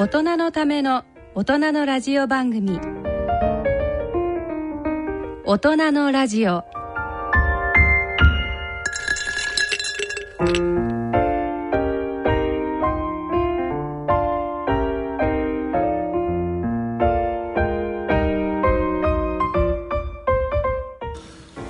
[0.00, 1.02] 大人のための
[1.34, 2.78] 大人のラジオ番組。
[5.44, 6.62] 大人のラジオ。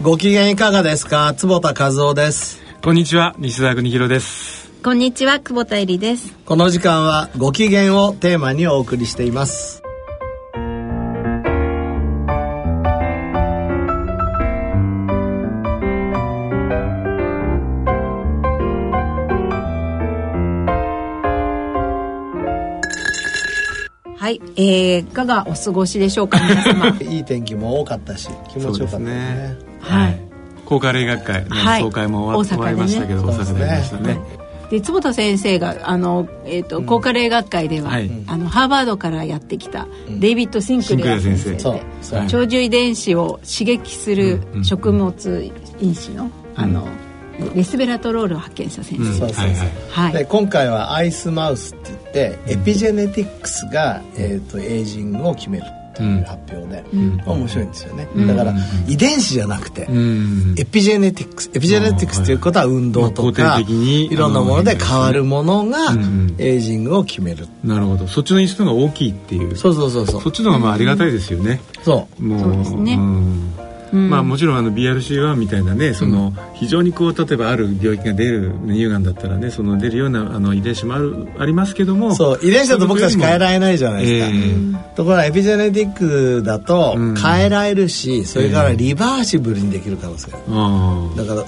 [0.03, 1.33] ご機嫌いかがですか？
[1.33, 2.61] 坪田和夫です。
[2.85, 3.35] こんにちは。
[3.39, 6.33] 西澤邦弘ですこんにちは久保田恵里です。
[6.47, 9.83] この時間はご機嫌をテーマにお送りしています。
[24.17, 26.97] はい、えー、いかがお過ごしでしょうか皆様。
[27.03, 29.11] いい天気も多かったし気持ちよかったですね。
[29.11, 29.59] ね。
[29.81, 30.21] はい。
[30.65, 31.83] 抗加齢学会のはい。
[31.83, 32.57] 総会も終わ,、大阪でね。
[32.57, 38.11] 終わりましたけど大阪でありましたねで坪田先生があの、えーと抗加齢学会では、はい。
[38.27, 41.57] あのハーバードからやってきた、デイビッド・シンクレア先生。
[42.29, 44.65] 長寿遺伝子を刺激するうん。
[44.65, 46.87] 食物因子の,、あの
[47.55, 49.27] レスベラトロールを発見した先生、
[49.91, 52.13] はいで今回は ICE mouse って言っ
[52.47, 55.65] て、エピジェネティクスが、えー、とエイジングを決める
[55.99, 56.85] という発表で、
[57.27, 58.55] 面白いんですよね、だから、
[58.87, 60.55] 遺伝子じゃなくて、うん。
[60.57, 68.07] エピジェネティクスエピジェネティクスということは運動とまあか、いろんなもので変わるものがうんエイジングを決める、なるほど。
[68.07, 69.57] そっちの因子の方が大きいっていう。
[69.57, 70.23] そうそうそうそう。
[70.23, 72.39] そっちの方がまあありがたいですよね、そう。
[72.39, 72.99] そうですね
[73.97, 74.11] ん。
[74.11, 84.41] まあもちろんあの BRC1 みたいなねその非常にこう例えばある病気が出る乳がんだったらねその出るようなあの遺伝子もあるありますけどもそう遺伝子だと僕たち変えられないじゃないですか、え
[84.93, 84.97] え。
[84.97, 87.17] ところがエピジェネティックだとうん。
[87.17, 90.47] 変えられるし、それからリバーシブルにできる可能性がある。
[90.49, 91.45] あだから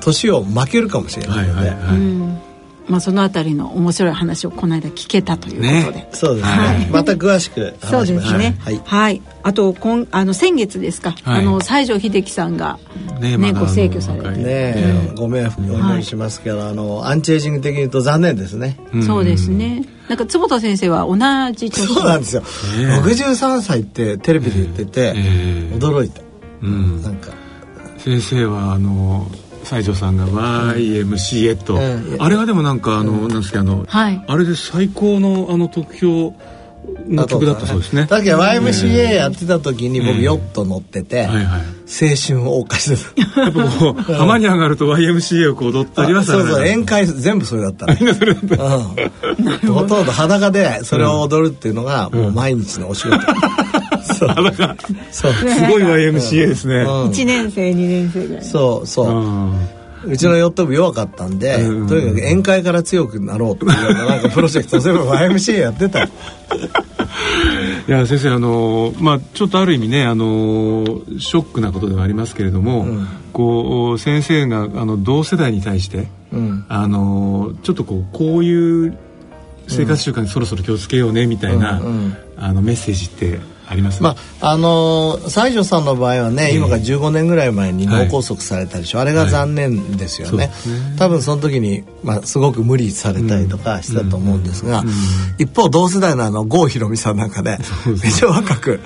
[0.00, 2.47] 年を負けるかもしれあないので、はいはいはい、
[2.88, 6.08] まあ、そのあたりの面白い話をこの間聞けたということで、ね。
[6.12, 6.86] そうですね、はい。
[6.86, 8.56] また詳しくそう話しましょうですね。
[8.60, 8.80] はい。
[8.84, 9.22] はい。
[9.42, 11.10] あと今あの先月ですか。
[11.22, 11.40] はい。
[11.40, 12.78] あの西城秀樹さんが
[13.20, 19.02] ねねごまだあの逝去されて、ねえ、ご迷惑お祈りしますけど、あのアンチエイジング的に言うと残念ですね、ん。
[19.02, 19.84] そうですね。
[20.08, 21.16] なんか坪田先生は同
[21.52, 21.86] じ年。
[21.86, 22.48] そうなんですよ、ね
[23.02, 26.22] 63歳ってテレビで言ってて、ええ驚いた。
[26.62, 27.02] うん。
[27.02, 27.32] なんか。
[27.98, 29.26] 先生はあの
[29.68, 32.16] 西条さんが YMCA と、うん。
[32.18, 34.24] あれはでもなんかあの、なんですかあの、はい。
[34.26, 36.34] あれで最高のあの得票
[37.06, 38.06] の曲だったそうですね。
[38.06, 41.60] だけど YMCA やってた時に僕ヨット乗ってて、はいはい。
[41.88, 43.42] 青春を謳歌してた。
[43.42, 53.18] やっぱこう浜に上がると YMCA をこう踊ったりはさそうそう宴会全部それだったね うん、ほとんど裸でそれを踊るっていうのがもう毎日のお仕事、
[54.18, 54.34] そう。
[55.10, 55.32] そう。
[55.32, 57.10] すごい YMCA ですね、うん。
[57.10, 58.44] 一年生二年生ぐらい。
[58.44, 59.68] そうそう、うん。
[60.04, 61.88] うちのヨット部弱かったんで、うん。
[61.88, 66.04] とにかく宴会から強くなろうっていうようななんかプロジェクト全部 YMCA やってた。
[66.04, 70.84] いや先生あのまあちょっとある意味ねあの
[71.18, 72.86] ショックなことではありますけれども、
[73.32, 76.66] こう先生があの同世代に対して、うん。
[76.68, 78.98] あのちょっとこうこういう
[79.66, 82.16] 生活習慣にそろそろ気をつけようねみたいな、うんうん。
[82.36, 84.02] あのメッセージってあります？
[84.02, 90.52] まああのー西条さんの場合はね、今から15年ぐらい前に脳梗塞されたでしょ、あれが残念ですよね,、はいね。
[90.98, 94.84] 多分その時に、まあ、すごく無理されたりとかしてたと思うんですが、
[95.38, 97.58] 一方同世代のあの郷ひろみさんなんかね
[98.02, 98.80] めちゃ若く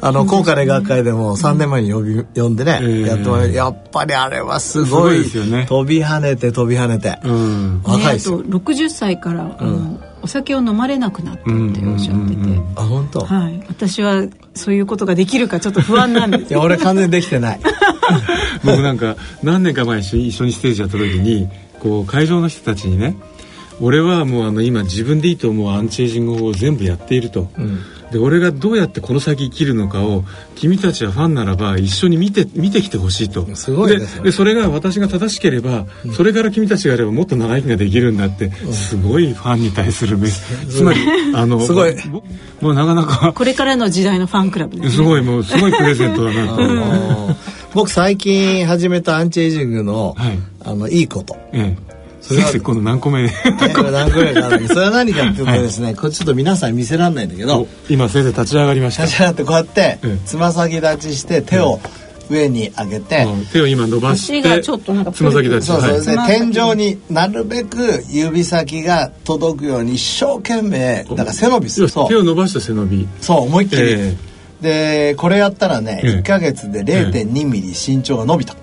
[0.00, 3.00] あの高価麗学会でも3年前に呼び呼んでね、ええ。
[3.02, 5.66] やってもらいやっぱりあれはすすごごいいですよね。
[5.68, 7.82] 飛び跳ねて飛び跳ねて、うん。
[7.82, 12.44] 若いですよ、ね、あと60歳から、あのお酒を飲まれなくなったっておっしゃってて、うん。
[12.44, 14.24] うんうんうんあ本当、はい、私は
[14.54, 17.60] そういうことができるかちょっと不安なんですいや 俺完全にできてない。
[18.64, 21.48] 僕なんか何年か前一緒に一緒にステージやった時に
[21.80, 23.16] こう会場の人たちにね
[23.80, 27.48] 俺はもうあの今自分でいいと思うアンチエイジングを全部やっていると、
[28.10, 30.24] で俺がどうやってこの先生きるのかを
[30.54, 33.54] 君たちはファンならば一緒に見て見てきてほしいと。
[33.54, 35.86] すごいででそれが私が正しければ、
[36.16, 41.00] それから君たちがやればもっと長生きができるんだって、すごいファンに対するメッつまり
[41.34, 41.94] あのすごい。
[42.10, 42.22] ぼ
[42.60, 43.32] もうなかなか。
[43.32, 47.36] これからの時代のファンクラブです、ね、すごいもうすごいプレゼントだなと。
[47.74, 50.38] 僕最近始めたアンチエイジングの、はい。
[50.64, 51.36] あのいいこと。
[51.52, 51.87] ええ。
[51.87, 51.87] それは
[52.34, 53.24] 先生今度何個目？
[53.24, 53.30] え
[53.74, 54.34] これ何個目
[54.68, 59.04] それは何かっていうとですね、これちょっと皆さんに見せられないんだけどお今先生立ち上がりました。
[59.04, 61.80] 立ち上がってこうやってうんつま先立ちして手を
[62.30, 63.46] 上に上げて、うん。
[63.46, 65.66] 手を今伸ばしてちょっとなんかつま先立ち。
[65.66, 66.00] そうそう、はい。
[66.00, 71.88] でつま先天井になるべく指先が届くように一生懸命だから背伸びする。
[71.90, 73.08] 手を伸ばした背伸び。
[73.22, 74.16] そう思いっきり、え
[74.60, 76.10] でこれやったらね、ええ。
[76.18, 78.54] 1ヶ月で0 2ミリ身長が伸びた。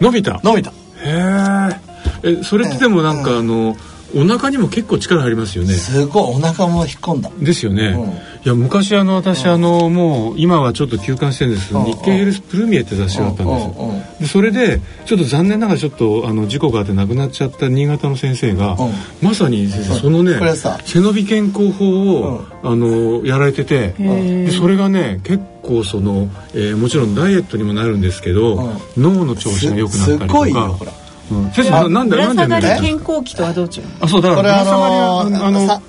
[0.00, 0.40] 伸びた？
[0.42, 0.70] 伸びた。
[0.70, 0.74] へ
[1.04, 1.91] え
[2.22, 3.76] えそれってでもなんかあの
[4.14, 5.72] お腹にも結構力入りますよね。
[5.72, 7.30] すごいお腹も引っ込んだ。
[7.40, 8.10] ですよね、うん。
[8.10, 8.14] い
[8.44, 11.68] や昔あの私あのもう今はちょっと休刊してるんです。
[11.68, 11.86] けどうん。
[11.86, 13.92] 日経ヘルスプルミエって雑誌があったんですよ。
[14.20, 18.92] でそれでちょっと残念ながらちょっとあの事故があって亡くなっちゃった新潟の先生がうん。
[19.22, 20.38] まさに先生そのね
[20.84, 28.56] 背伸び健康法をあのやられててでそれがね結構そのえーもちろんダイエットにもなるんですけど
[28.96, 29.02] うん。
[29.02, 31.01] 脳の調子が良くなったりとすすごいよか
[31.32, 31.50] うん。
[31.52, 32.78] 先生ななんでなんでね。
[32.80, 33.88] 健康期とはどう違うの？
[34.00, 35.82] あそうだかこれあらぶら下がりはのあのさ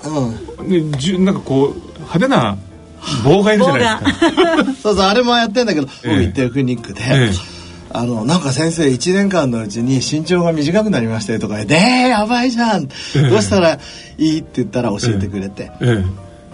[0.58, 0.90] うん。
[0.90, 2.56] ね、じゅなんかこう派手な
[3.24, 4.64] 棒がいるじゃないですか。
[4.82, 6.08] そうそうあれもやってんだけどええ。
[6.10, 7.54] 僕行ってるクリニックで、ええ。
[7.96, 12.92] あのなんか先生1年間のうちに身長が短くなりましたよとか言って「えー、やばいじゃん、ど
[13.38, 13.78] うしたらい
[14.18, 16.04] い?」って言ったら教えてくれて、え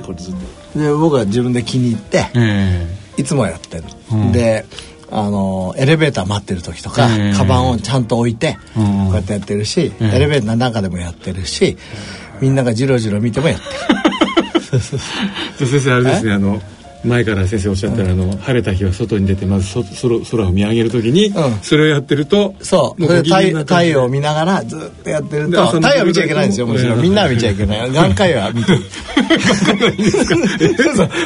[0.03, 0.35] これずっ
[0.75, 0.79] と。
[0.79, 3.21] で僕は自分で気に入ってええ。
[3.21, 3.85] いつもやってる。
[4.11, 4.33] の、うん。
[4.33, 4.67] で
[5.11, 8.85] あのエレベーター待ってる時とか、ええカバンをちゃんと置いて、うん。
[9.07, 11.77] こうやってやってるし、ええエレベーターの中でもやってるし
[12.41, 13.65] みんながジロジロ見てもやって
[13.95, 14.01] る。
[15.59, 16.61] 先生あれですねあの
[17.05, 21.58] 前から先生おっしゃったら、あの晴れた日は外に出てまずそ空空を見上げるときに、うん。
[21.62, 23.06] それをやってるとそう。
[23.06, 26.99] 太陽を見ながらずっとやってると太陽見ちゃいけないんですよもちろん。
[26.99, 27.91] ええみんなは見ちゃいけない。
[27.91, 28.73] 眼科医は見て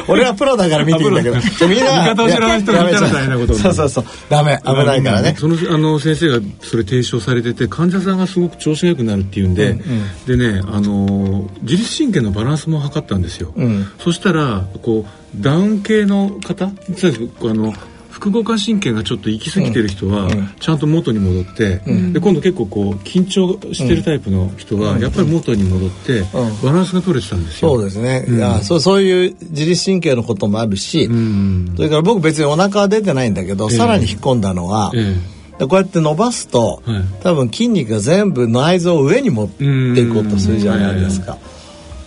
[0.07, 1.37] 俺はプロだから見ていいんだけど。
[1.67, 4.05] みんなは見方を知らない人が見たら大変なことそうそうそう。
[4.29, 4.59] ダメ。
[4.65, 5.35] 危ないからね。
[5.37, 9.77] そのあの先生がそれ提唱されてて患者さんがすごく調子が良くなるっていうんで、
[10.25, 13.87] でねあの自律神経のバランスも測ったんですよ、うん。
[13.99, 16.71] そしたらこうダウン系の方？
[16.95, 17.73] つまりこうあの
[18.09, 20.29] 副交感神経がちょっと行き過ぎてる人は、
[20.61, 21.79] ちゃんと元に戻って、
[22.13, 26.23] で今度結構こう緊張してるタイプの人は、やっぱり元に戻って、
[26.63, 27.71] バランスが取れてたんですよ。
[27.71, 31.73] そうですね、いやそうそういう自律神経のこともあるし、うん。
[31.75, 35.17] それから僕別にお腹は出てないんだけど、さらに引っ込んだのは、え
[35.59, 37.03] でこうやって伸ばすと、はい。
[37.21, 41.37] 多分筋肉が全部内臓を上に持っていこうとするじゃないですか、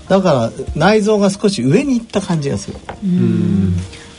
[0.09, 2.77] だから内臓が少し上に行った感じがする。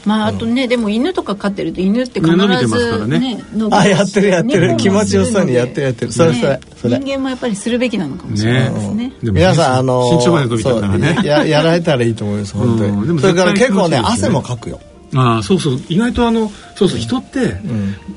[0.05, 3.43] まああとねでも犬とか飼ってると犬って必ね伸びてますからずねね。
[3.71, 4.77] あやってるやってる。
[4.77, 6.11] 気持ちよさにやってるやってる。
[6.11, 6.99] それそれねそれ。
[6.99, 9.13] 人間もやっぱりするべきなのかもしれないですね。
[9.21, 11.15] でも皆さんあの身長まで伸びたからね。
[11.15, 12.53] そうややられたらいいと思います。
[12.53, 13.19] 本当うん。
[13.19, 13.97] それから結構ね。
[13.97, 14.79] 汗もかくよ
[15.15, 17.57] ああそうそう意外とあのそうそう人って、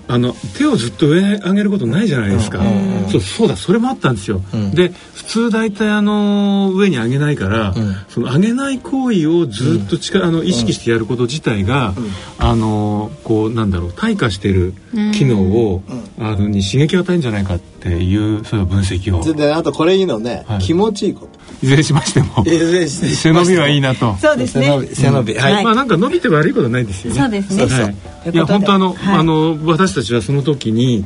[0.08, 2.62] あの手をずっと上に上げることないじゃないですか、
[3.10, 4.40] そうそうだそれもあったんですよ、
[4.74, 7.74] で普通大体あの上に上げないから、
[8.08, 11.94] その上げない行為をずっと力、あの意識してやること自体が、
[12.38, 14.74] あのこうなんだろう退化してる
[15.14, 15.82] 機能を、
[16.18, 19.32] あのに刺激を与えるんじゃないかっていうそういう分析を。
[19.34, 20.58] であとこれいいのね、はい。
[20.60, 24.16] 気持ちいいこといずれしましても背伸びはいいなと。
[24.16, 24.66] そうですね。
[24.66, 25.64] 背伸び背伸び、はい、はい。
[25.64, 27.20] まあなんか伸びて悪いことはないですよね。
[27.20, 27.64] そうですね。
[27.64, 27.94] はい。
[28.24, 29.18] といや本当あの、はい。
[29.18, 31.04] あの私たちはその時に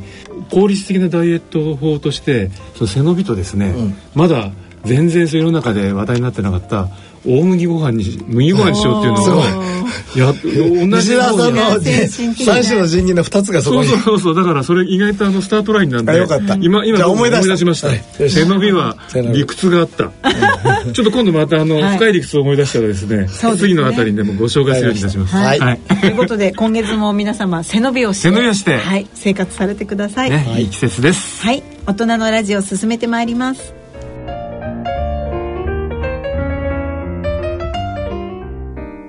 [0.49, 3.75] 効率的なダイエット法としてその背伸びとですね、
[4.15, 4.51] まだ
[4.83, 6.89] 全然世の中で話題になってなかった
[7.25, 9.41] 大麦ご飯に麦ご飯にしようっていうのを
[10.15, 10.33] や
[10.89, 13.87] 同じ西田さんの三種の神器の二つがそこに。
[13.87, 16.55] そうそうそうそうだからそれ意外とあのスタートラインなんであよかった。
[16.55, 17.89] 今今思い出しました、
[18.29, 20.11] 背伸びは理屈があった。
[20.93, 21.97] ちょっと今度またあの、はい。
[21.97, 23.27] 深い理屈を思い出したらですね
[23.57, 25.35] 次のあたりにでもご紹介するようにいたします。
[25.35, 25.59] はい。
[25.59, 25.79] はい。
[25.79, 28.77] ということで今月も皆様背伸びをして背伸びをして。
[28.77, 30.63] はい、生活されてください、ね、い。
[30.63, 31.41] い季節です。
[31.43, 31.63] はい。
[31.85, 33.76] 大人のラジオを進めてまいります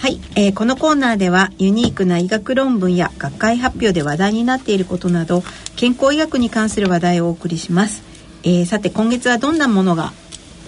[0.00, 5.42] はい、えーこのコーナーではユニークな医学論文や学会発表で話題になっていることなど
[5.76, 8.02] 健康医学に関する話題をお送りします、
[8.42, 10.14] えーさて今月はどんなものが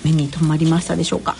[0.04, 1.34] 目に留まりましたでしょうか？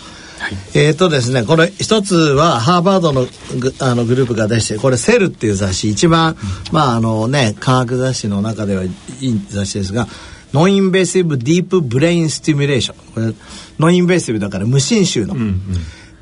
[0.73, 3.27] えーとですね、これ一つはハーバードの
[3.59, 5.89] グあのグループが出してこれ「Cell」っていう雑誌。
[5.89, 6.35] 一番、
[6.71, 8.87] まああのね科学雑誌の中ではい
[9.21, 10.07] い雑誌ですが
[10.51, 12.97] Non-invasive deep brain stimulation。
[13.13, 13.33] これ
[13.77, 15.35] non-invasive だから無侵襲の、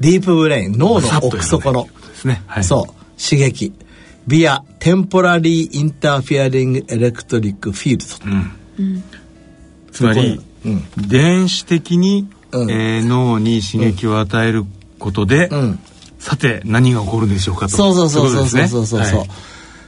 [0.01, 1.87] deep brain 脳の奥底の、
[2.25, 2.41] ね。
[2.47, 3.21] はい、そう。
[3.21, 3.71] 刺激。
[4.27, 9.03] Via temporally interfering electric field、うん、
[9.91, 14.65] つまり、うん、電子的に、うん、えー、脳に刺激を与える
[14.99, 15.79] ことで、うん、
[16.19, 17.75] さて何が起こるでしょうかと。
[17.75, 19.29] そうそうそうそうそうそうそう、はい。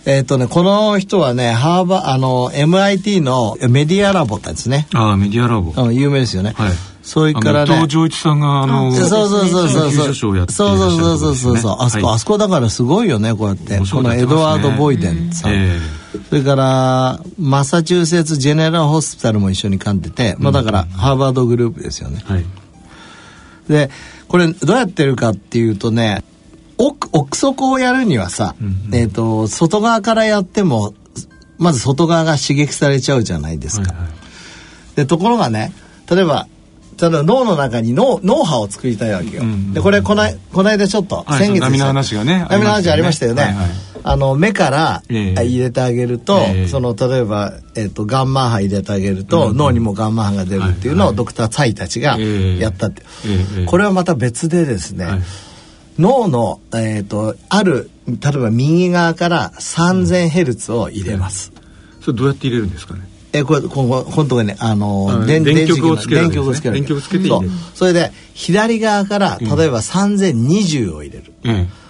[0.06, 4.88] えっ、とね、この人はね、ハーバー、あの、MIT のメディアラボったんね。
[4.94, 5.82] ああ、メディアラボ。
[5.82, 6.54] うん、有名ですよね。
[6.58, 6.72] はい。
[7.04, 7.76] それからね。
[7.76, 10.12] 伊藤浄一さんがあのそうそうそうそうそう。
[10.12, 12.16] そうそうそうそうそう、あそこ、はい。
[12.16, 13.78] あそこだからすごいよねこうやって。
[13.80, 15.80] このエドワード・ボイデンさん、え
[16.30, 22.24] それからマサチューセッツ・ジェネラル・ホスピタルも一緒に噛んでて、まあだからハーバードグループですよね。
[22.30, 22.46] えはい。
[23.68, 23.90] で
[24.30, 26.24] これどうやってるかっていうとね
[26.78, 28.56] 奥奥底をやるにはさ、
[28.92, 30.94] えっ、と外側からやっても
[31.58, 33.94] まず外側が刺激されちゃうじゃないですか、
[34.96, 35.72] でところがね
[36.10, 36.48] 例えば
[37.04, 43.70] 例えば脳の中に脳脳波を作りたいわけよ、うんでこれこないこの間ちょっと、はい先月波の話がね波の話ありましたよね、はいはい。
[44.06, 45.46] あの目からええ。
[45.46, 46.68] 入れてあげると、ええ。
[46.68, 52.60] その例えば、えっとガンマ波入れてあげると、脳にもガンマ波が出るっていうのをドクター・ツァイたちがええ。
[52.60, 55.22] やったって、ええこれはまた別でですね、はい。
[56.00, 61.54] 脳の、えっとある例えば右側から3000ヘルツを入れます、
[62.02, 63.13] それどうやって入れるんですかね？
[63.34, 67.50] えこれこここのとこにねあのあ電電極をつけるわ電極をつける電極つけて入そう。
[67.74, 71.34] それで左側から例えば3020を入れる、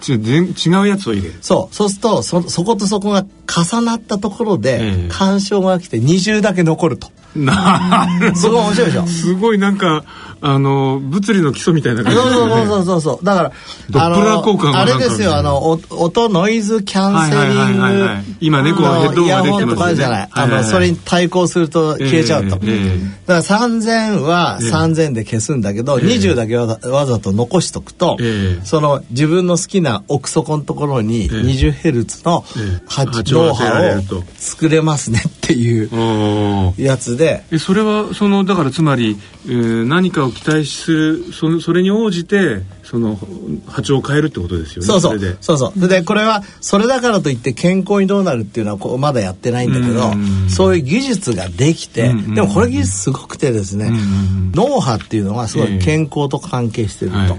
[0.08, 1.34] 違うやつを入れる。
[1.42, 1.74] そう。
[1.74, 9.06] そうするとそそことそこが重なったところでええ干渉が来て20だけ残ると、なるほすごいど面白いでしょ。
[9.06, 10.04] すごいなんか
[10.40, 12.54] あの物理の基礎みたいなそう感じですよね。
[12.54, 13.52] そうそうそうそうだから
[13.90, 15.36] ドップラー効果があれですよ。
[15.36, 19.66] あのお音ノイズキャンセリンはいはいはい今ねこうあのヘッドホンができてますよね。
[19.66, 20.28] ホンとかあるじゃない。
[20.30, 20.64] あはいはいはい。
[20.64, 28.64] のそれに対抗すると消えちゃうと、ええええだから3000は3000で消すんだけど、20だけわざわざと残しとくと、ええ。
[28.64, 32.82] その自分の好きな奥底のところにえ 20Hz のええ。
[32.86, 37.44] 波波長波を作れますねっていうおーやつで。
[37.50, 43.18] えそれはそのだからつまり、えー何かを期待するそのそれに応じてその
[43.66, 45.14] 波長を変えるってことですよねそうそう。
[45.14, 45.36] れで。
[45.40, 45.88] そうそう。
[45.88, 50.48] でこれはそれだからといって健康にどうなるっていうのはこうまだやってないんだけどうん。
[50.48, 57.16] そういう技術ができてうんでもこれ技術すごくてですねん脳波っていうのがすごい健康と関係してると。
[57.18, 57.38] はいはい。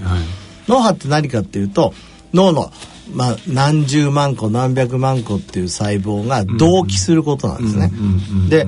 [0.68, 1.94] 脳波って何かっていうと
[2.34, 2.72] 脳の
[3.12, 7.90] まあ何十万個何百万個っていう細胞が同期することなんですね。
[8.48, 8.66] で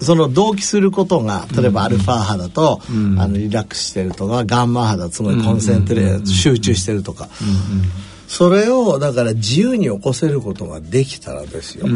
[0.00, 2.80] その同期することが例えばアルファ波だと、
[3.18, 7.28] あのリラックスしてるとかガンマ波だとすごいコンセントレー集中してるとか、
[8.26, 11.86] それをだから自由に起こせることができたらですよ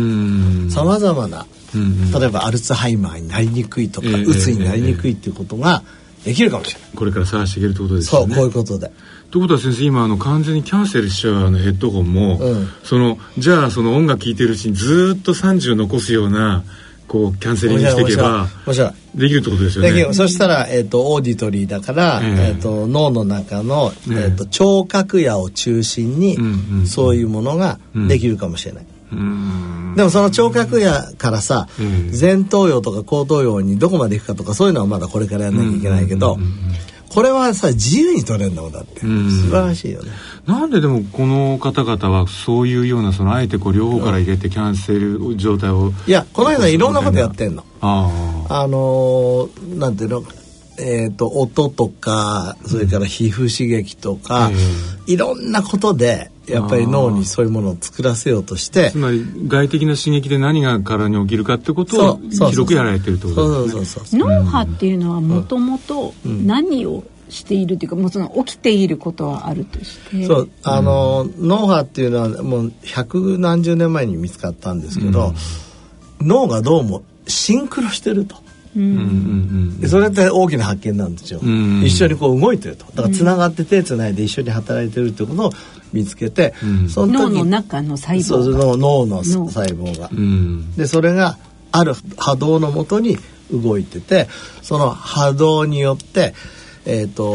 [0.71, 1.47] さまざまな
[2.19, 5.83] 例えばアルツハイマーになりにくいとか、うつになりにくいっていうことが
[6.25, 8.90] できるかもしれない、これから探していけるってことですそうこういうことで
[9.30, 12.68] ということは先生今あの完全にキャンセルしちゃうあのヘッドホンも、うん。
[12.85, 16.64] そのじゃあその音楽聴いてるうちにずーっと30残すような
[17.09, 18.47] こうキャンセリングしていけば
[19.14, 19.92] できるってことですよね。
[19.92, 20.14] できる。
[20.14, 22.49] そしたら、えっとオーディトリーだから、ええ。
[22.49, 24.25] えっと脳の中の、ええ。
[24.25, 29.95] えっと聴覚野を中心に、うんうんそういうものができるかもしれない、うん。
[29.97, 32.18] でもその聴覚野からさ、ええ。
[32.18, 36.38] 前頭葉とか後頭葉にどこまでいくかとかそういうのはまだこれからやんなきゃいけないけど、
[37.16, 39.30] これはさ自由に取れるんだもんだって、ん。
[39.30, 40.11] 素晴らしいよね。
[40.44, 47.64] なんででもこの方々はそういうようなそのあえてこう両方から入れてキャンセル状態をいやこの間いろんなことやってんの。
[47.80, 48.68] ああ。
[48.68, 50.25] のーなんていうの？
[50.78, 54.50] えー、と音とかそれから皮膚刺激とか、
[55.06, 64.23] いろんなことでやっぱり脳にそういうものを作らせようとしてあつまり外的な刺激で何が体に起きるかってことを広くやられてるってことですね。
[64.23, 70.26] 脳波っていうのはもともと何をしているというか、もうその起きていることはあるとして。
[70.26, 75.35] そうあの、脳波っていうのはもう百何十年前に見つかったんですけど、
[76.21, 78.37] 脳がどうもシンクロしてると。
[78.76, 78.83] うん。
[78.83, 81.83] うんでそれって大きな発見なんですよ、ん。
[81.85, 82.85] 一緒にこう動いてると。
[82.95, 85.52] だからつながって手つないで一緒に働いてるってことを
[85.92, 86.88] 見つけて、うん。
[86.88, 88.76] その時脳の中の細胞が。
[88.76, 89.23] 脳の脳。
[89.47, 90.09] 細胞が。
[90.12, 90.18] うん。
[90.18, 91.38] うんでそれが
[91.73, 93.18] ある波動のもとに
[93.50, 94.28] 動いてて
[94.62, 96.35] その波動によって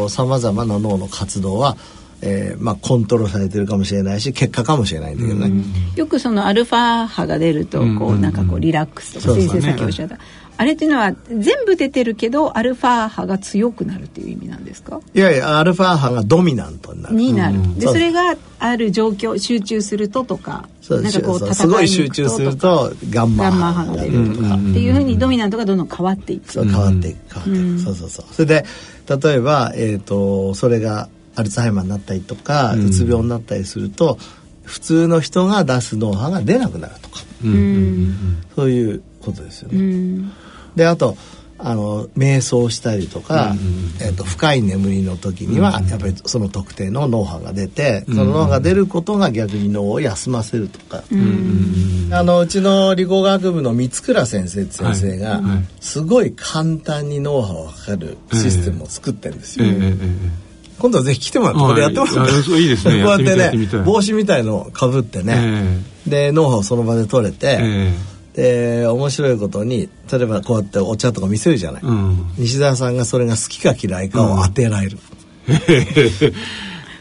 [0.08, 1.76] さまざまな脳の活動は、
[2.22, 5.62] えーまあ、コントロールされてるかもしれないし結果かもしれないんだけどね、
[5.94, 10.18] よくそのアルファ波が出るとこうなんかこうリラックスとか先生さっきおっしゃった
[10.62, 15.00] あれっていうのは全部出てるけどアルファ波が強くなるっていう意味なんですか？
[15.12, 17.16] いやいやアルファ波がドミナントになる。
[17.16, 17.94] になる、でそう。
[17.94, 21.66] それがある状況集中するととかなんかこうす。
[21.66, 26.52] ごい集中するととガンマ波が出るとか、かっていうふうにドミナントがどんどん変わっていく。
[26.52, 28.26] そう変わっていく変わっていく、そうそうそう。
[28.32, 28.64] それで
[29.08, 34.18] 例えば、えー、とそれがアルツハイマーになったりとか、うつ病になったりすると
[34.64, 37.18] 普通の人が出す脳波が出なくなるとか、
[38.54, 40.30] そういうことですよね。
[40.76, 41.16] であと
[41.64, 43.54] あの瞑想したりとか、
[44.00, 51.04] えー、と深い眠りの時には、やっぱりその特定の脳波が出て、その脳波が出ることが逆に脳を休ませるとか、
[52.10, 55.40] あのうちの理工学部の三倉先生って先生が、
[55.80, 59.66] すごい簡単に脳波を測るシステムを作ってるんですよ。
[60.80, 63.02] 今度はぜひ来てもらってこれやってもらおうかはいいですね。
[63.06, 63.52] こうやってね
[63.84, 67.92] 帽子みたいのをかぶってね、で脳波をその場で取れて、え
[68.34, 72.32] で面白いことに例えばこうやってお茶とか見せるじゃない、えうん。
[72.38, 74.98] 西澤さんがそれが好きか嫌いかを当てられる、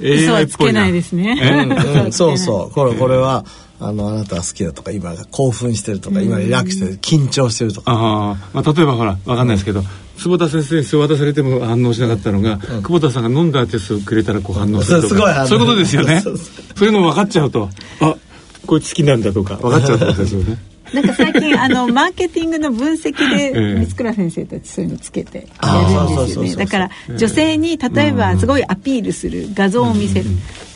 [0.02, 1.38] 嘘はつけないですね、
[2.04, 2.74] うんそうそう。
[2.74, 3.46] これこれは
[3.80, 7.92] あのあなたは好きだとか今興奮してるとか今リラックスしてる緊張してるとか。
[7.92, 9.84] ああ、まあ、例えばほらわかんないですけど、
[10.18, 15.08] 坪田先生にそう渡されても反応しなかったのが、久保田さんが飲んだテストをくれたらこう反応するとか。
[15.08, 16.22] そうすごいういうことですよね。
[16.22, 16.88] そうそう。
[16.88, 17.70] いうの分かっちゃうと
[18.02, 18.16] あ
[18.66, 23.80] こいつ好きなんだとか分かっちゃうってことですよねなんか最近 あのマーケティングの分析 ええ。
[23.80, 26.56] で三倉先生たちそういうのつけてやるんですよね。
[26.56, 30.26] だから女性に例えばすごいアピールする画像を見せる。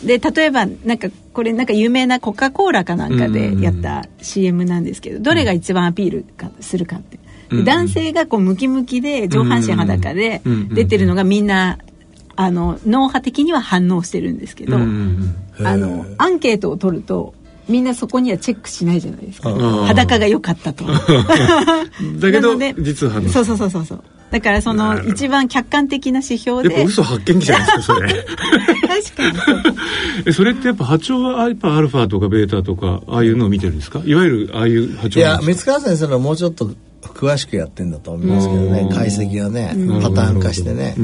[0.04, 7.20] で例えばなんかこれなんか有名なコカ・コーラかなんかでやった CM なんですけどどれが一番アピールかするかって。
[7.50, 10.42] で男性がこうムキムキで上半身裸で
[10.74, 11.78] 出てるのがみんな
[12.36, 17.34] あの脳波的には反応してるんですけど、うんあのアンケートを取ると
[17.68, 19.50] みんなそこにはチェックしないじゃないですか。
[19.52, 19.86] ん。
[19.86, 20.86] 裸が良かったと。
[22.20, 24.04] だけどなので実はそうそうそうそうそう。
[24.32, 28.10] だからその一番客観的な指標やっぱで嘘発見器じゃないですかそれ。
[29.16, 29.76] 確かにそう。
[30.28, 34.02] えそれってやっぱ波長はやっぱアルファとかベータとかああいうのを見てるんですか？
[34.06, 38.90] いわゆるああいう波い長なんですかや三川先生のはもうちょっと詳しくやってんだと思いますけどね。
[38.92, 40.96] 解析がねパターン化してね。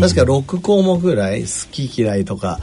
[0.00, 2.58] 確か6項目ぐらい好き嫌いとか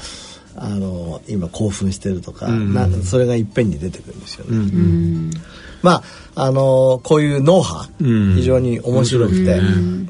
[0.63, 5.31] あの今興奮してるとか、なそれがいっぺんに出てくるんですよね。
[5.81, 8.35] まああのこういう脳波、うん。
[8.35, 9.59] 非常に面白くて、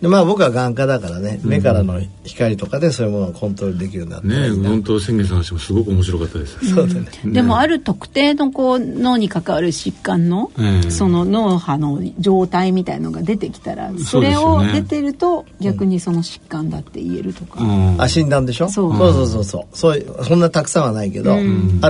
[0.02, 4.28] でまあ僕は眼科だからね、目からの光とかでそういうものをコントロールできるようになった。
[4.28, 6.74] らね本当先月の話もすごく面白かったです。
[6.74, 7.08] そうだね。
[7.26, 10.92] でもある特定のこう脳に関わる疾患の、ええ。
[10.92, 18.02] その脳波の状態みたいのが出てきたらそれを出てると逆にその疾患だって言えるとか、うん。
[18.02, 18.70] あ診断でしょ？
[18.70, 18.96] そう。
[18.96, 19.78] そうそうそうそう。
[19.78, 21.42] そういうそんなたくさんはないけど、ある
[21.82, 21.90] あ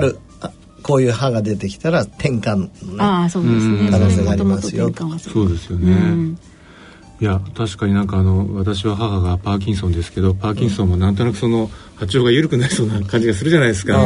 [0.84, 4.88] こういう歯が出てきたら転換のねああそうですね、可能性がありますよ。
[4.88, 6.38] 転換はするそうですよね、うん。
[7.20, 14.00] いや確かになんかあの私は母がパーキンソンですけどパーキンソンもなんとなくその波長が緩くなりそうな感じがするじゃないですか、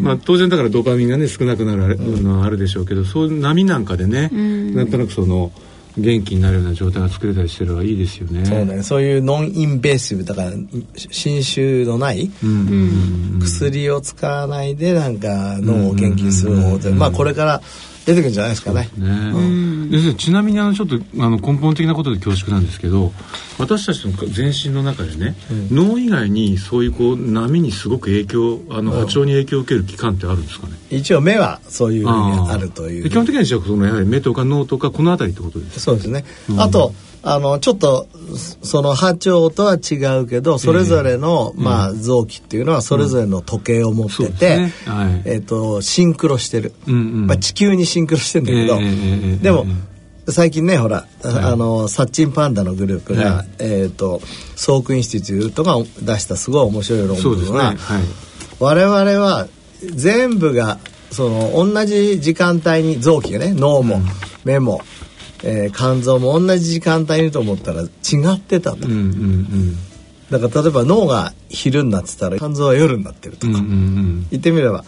[0.00, 5.50] まあ、当然だからドーパミンがね少なくなるのはあるでしょうけどそういう波なんかでね、なんとなくその
[5.96, 8.44] 元気になるような状態が作れたりしてるのはいいですよね。
[8.44, 8.82] そうね。
[8.82, 10.50] そういうノンインベーシブだから
[10.96, 13.38] 侵襲のないうん。
[13.40, 17.62] 薬を使わないでなんか脳を元気にする方法で、まあこれから
[18.06, 18.88] 出てくるんじゃないですかね。
[18.98, 19.90] ね。
[19.90, 23.12] で先生ちなみにあのちょっとあの根本的なことで恐縮なんですけど
[23.58, 25.36] 私たちの全身の中でね、
[25.70, 33.04] 脳以外にそういうこう波にすごく影響あの波長に影響を受ける器官ってあるんですかね、一応目はそういうふうにあるという。
[33.04, 35.80] で基本的にはじゃあそのやはり目とか脳とかこの辺りってことですか？
[35.80, 36.24] そうですね。
[36.58, 36.92] あと、
[37.24, 38.06] あの、ちょっと、
[38.62, 44.72] その波長とは違うけど、それぞれの、まあ、臓器っていうのは、それぞれの時計を持ってそうですてね。
[44.84, 46.74] はい、えっと、シンクロしてる。
[46.86, 47.26] うんうん。
[47.26, 48.92] まあ、地球にシンクロしてんだけどえええええ
[49.34, 49.66] え、でも、
[50.28, 54.20] 最近ね、ほら、あの、 Satchin Panda のグループがはい、えっと、
[54.54, 58.02] Salk Institute が出したすごい面白い論文は、ねはい
[58.60, 59.48] 我々は
[59.82, 60.78] 全部が
[61.10, 63.52] その同じ時間帯に臓器がね。
[63.52, 64.00] 脳も
[64.44, 64.80] 目も、
[65.44, 67.86] えー肝臓も同じ時間帯にと思ったら違
[68.34, 69.76] ってたと、うんうん
[70.30, 74.26] だから例えば脳が昼になってたら肝臓は夜になってるとか、うんうんうん。
[74.30, 74.84] 言ってみれば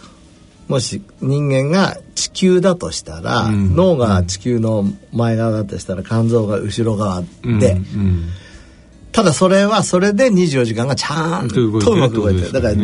[0.67, 3.75] もし人間が地球だとしたら、うん。
[3.75, 8.29] 脳が地球の前側だとしたら肝臓が後ろ側で、うんうん
[9.17, 12.75] ただそれはそれで24時間がちゃんとうまく動いてるだから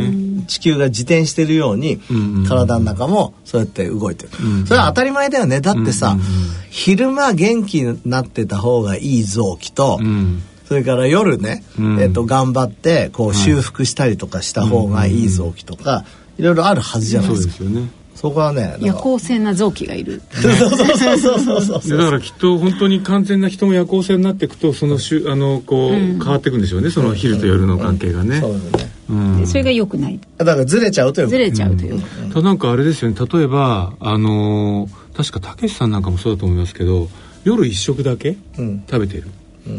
[0.47, 1.99] 地球が自転してるように
[2.47, 4.31] 体の中もそうやって動いてる。
[4.43, 5.61] うんそれは当たり前だよね。
[5.61, 6.25] だってさうんうん
[6.71, 10.41] 昼間元気になってた方がいい臓器とうん。
[10.63, 11.99] そそれから夜ね、うん。
[12.01, 16.03] えっと頑張ってこう修復したりとかした方がいい臓器とか、
[16.39, 17.63] いろいろあるはずじゃないそうですか。
[17.65, 17.91] ですよね
[18.23, 20.21] そこはね夜行性な臓器がいる。
[20.31, 21.89] そうそうそうそうそうそう。
[21.89, 26.89] でだからきっと本当に完全な人も夜行性になっていくとそのしゅあのこう、変わっていくんでしょうね。
[26.89, 28.91] その昼と夜の関係がね、そうですね。
[29.09, 29.45] うん。
[29.45, 30.17] それが良くない。
[30.37, 33.17] だからずれちゃうというずれちゃうというか、ただなんかあれですよね。
[33.33, 37.09] 例えばあのー確かたけしさんなんかもそうだと思いますけど
[37.43, 38.83] 夜一食だけうん。
[38.89, 39.25] 食べてる、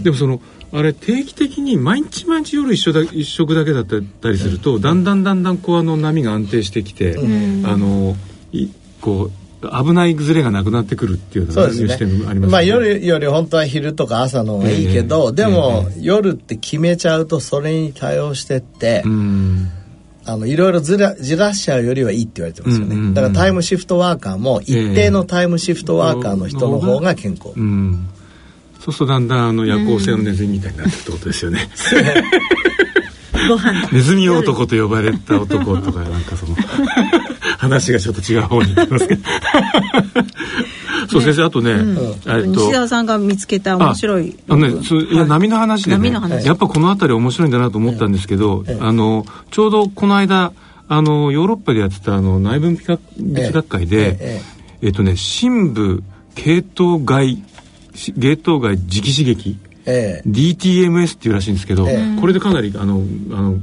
[0.03, 8.34] でもそのあれ定期的に毎日毎日夜一緒だ一食だけだったりすると、だんだんだんだんこうあの波が安定してきて、あのい
[9.01, 9.45] こう
[9.85, 19.71] 危ない崩れがなくなってくるっていうのがそうです視点ねがありますまあ夜より本当は昼とか朝の方がいいけど、でも、夜って決めちゃうとそれに対応してって、うん。
[20.27, 23.15] あのいろいろずらじらしちゃうよりはいいって言われてますよね、うんうんうん。
[23.15, 28.09] だからタイムシフトワーカーも一定のタイムシフトワーカーの人の方が健康、うん。
[28.81, 31.69] そうするとだんだんあの夜行性のネズミみたいになっていくってことですよね、
[33.49, 33.89] ご飯。
[33.93, 36.57] ネズミ男と呼ばれた男とかなんかその
[37.65, 39.23] 話がちょっと違う方に行きますけど。
[41.09, 41.73] そう先生あとね、
[42.27, 44.37] えっ西澤さんが見つけた面白い。
[44.49, 46.47] あのね、そういや波の話でね波の話。
[46.47, 50.53] やっぱこの辺り面白いんだなと思ったんですけど、あのちょうどこの間
[50.89, 54.43] あのヨーロッパでやってたあの内分泌学会で、え
[54.83, 54.89] え。
[54.89, 56.03] っとね深部
[56.35, 57.39] 系統外
[57.95, 60.29] し系統外磁気刺激ええ。
[60.29, 62.17] DTMS っていうらしいんですけど、え。
[62.21, 63.59] これでかなりあのあの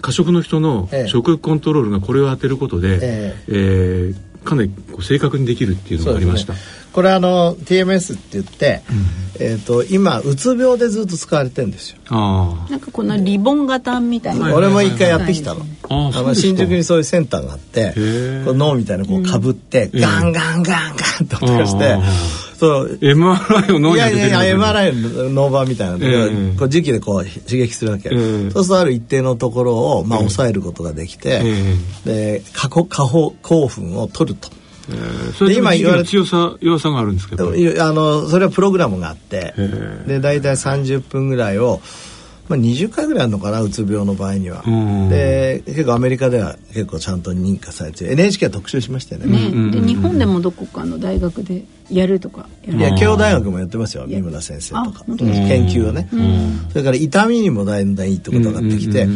[0.00, 1.08] 過食の人のええ。
[1.08, 4.14] 食欲コントロールがこれを当てることで、ええ。
[4.14, 6.54] ーかなり正確にできるっていうのがありました。
[6.92, 8.82] これあの TMS って言って、
[9.38, 14.54] えっ、と今うつ病でずっと使われてるんですよ、あなんかこのリボン型みたいな、はい。
[14.54, 20.00] 俺も一回やってきたの、あの新宿にそういうセンターがあってーこう脳みたいなこうかぶって、うん。
[20.00, 22.02] ガンガンガンガンと音がして、ああ
[22.60, 22.98] そう。
[23.00, 25.30] MRI を脳いに当ててやいやいや MRI の。
[25.30, 31.40] ノーバーみたいなので、ええこう磁気でこう刺激するわけ、ええそうするとある一定のところを、まあ、抑えることができて、
[32.04, 34.50] えで過去過保興奮を取ると。
[34.90, 37.48] えーそれで今言われ強さ弱さがあるんですけど。
[37.48, 41.80] あのそれはプログラムがあってえで大体30分ぐらいを、
[42.50, 44.64] まあ、20回ぐらいあるのかなうつ病の場合には。
[44.66, 45.08] うん。
[45.08, 49.50] で結構アメリカでは結構ちゃんと認可されて NHK は特集しましたよね。
[49.50, 52.48] ね、で日本でもどこかの大学でやるとか。
[52.66, 55.04] やるいや慶応大学もやってますよ三村先生とか。
[55.06, 56.08] 研究をね。
[56.70, 59.06] それから痛みにもだんだんいいってことがってきて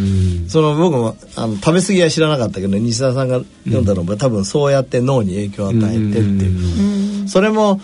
[0.46, 7.28] その僕もあの食べ過ぎは知らなかったけど西田さんが読んだのも多分そうやって脳に影響を与えてっていう。
[7.28, 7.80] それも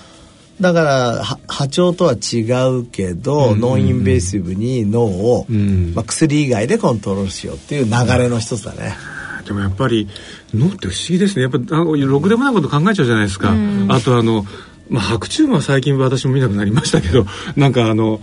[0.60, 5.94] だからは波長とは違うけど、ノンインベーシブに脳を、ん。
[5.94, 8.96] まあ、薬以外でコントロールしようっていう流れの一つだね。
[9.44, 10.08] でもやっぱり
[10.54, 11.42] 脳って不思議ですね。
[11.42, 13.52] やっぱあのろくでもないこと考えちゃうじゃないですか、
[13.88, 14.44] あとあの
[14.90, 17.24] まあ、白昼夢は最近私も見なくなりましたけど
[17.56, 18.20] なんかあの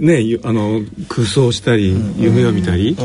[0.00, 2.96] ねゆあの空想したり夢を見たり、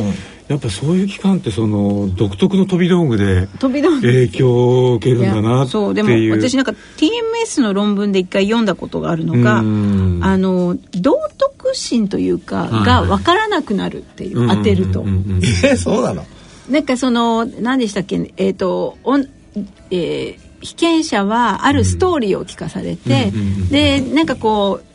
[0.48, 4.02] やっぱそういう期間ってその独特の飛び道具で飛び道具。
[4.02, 5.68] 影響を受けるんだなっていう。
[5.70, 5.94] そう。
[5.96, 10.20] でも私なんか TMS の論文で一回読んだことがあるのがうん。
[10.24, 12.86] あの道徳心というかはい。
[12.86, 15.04] が分からなくなるっていう、うん当てると、
[15.64, 16.26] えそうなの？
[16.70, 18.32] なんかその何でしたっけ？
[18.38, 19.28] えっ、とおん、
[19.90, 24.86] えー被験者はあるストーリーを聞かされて、うんでなんかこう、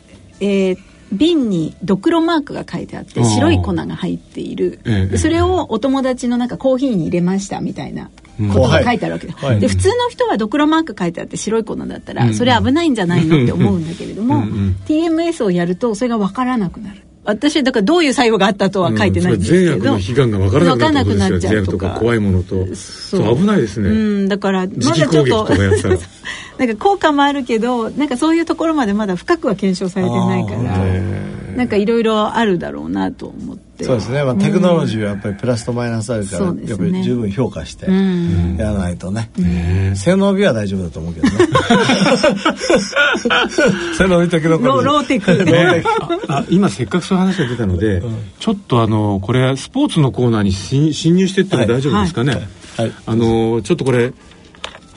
[0.43, 0.77] えー
[1.11, 8.09] 瓶にドクロマークが書いてあって白い粉が入っている、ええそれをお友達のなんかコーヒーに入れましたみたいな
[8.53, 9.59] ことが書いてあるわけで,、はい。
[9.59, 12.33] で普通の人はドクロマーク書いてあって白い粉だったら、うん。
[12.33, 21.91] それ危ないんじゃないのって思うんだけれども、うんうん TMS をやるとそれが分からなくなる私はだからどういう作用があったとは書いてないんですけど、うん善悪の悲願が分からなくなるっちゃうとか。
[21.91, 23.37] か怖いものとそう。
[23.37, 23.93] 危ないですね、う
[24.25, 25.47] ん、だからまだちょっと
[26.57, 31.57] なんか効果もあるけどなんかそういうところまでまだ深くは検証されてないかあらー。
[31.57, 36.69] なんかいろいろあるだろうなと思ってそうですね、まあ、テクノロジーはやっぱりプラスとマイナスあるから、そうですね。
[36.69, 38.57] やっぱり十分評価してうん。
[38.57, 41.33] やらないとね、ね性能美は大丈夫だと思うけどね。
[43.97, 45.45] 性能美テクノロロジーローテク。
[45.45, 45.83] ね
[46.27, 48.01] あ今せっかくそういう話が出たので、
[48.39, 52.91] ちょっとあのこれスポーツのコーナーに侵侵入してっても大丈夫ですかね、はい。
[53.05, 54.13] あのちょっとこれ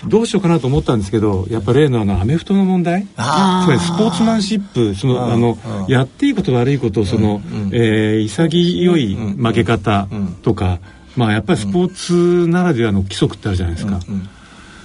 [0.07, 5.33] どうしようかなと思ったんですけどやっぱ例のあのアメフトの問題あつまりスポーツマンシップそのうん。
[5.33, 5.93] あのうん。
[5.93, 7.40] やっていいこと悪いことその、
[7.73, 10.09] えー潔い負け方
[10.43, 10.79] とか、
[11.17, 14.01] まあやっぱりスポーツならではの規則ってあるじゃないですか、